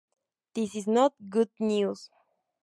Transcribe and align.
This 0.55 0.75
is 0.75 0.87
not 0.87 1.13
good 1.29 1.51
news. 1.59 2.09